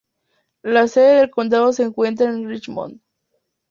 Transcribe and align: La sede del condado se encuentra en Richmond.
La 0.63 0.87
sede 0.87 1.17
del 1.17 1.29
condado 1.29 1.71
se 1.73 1.83
encuentra 1.83 2.27
en 2.31 2.49
Richmond. 2.49 2.99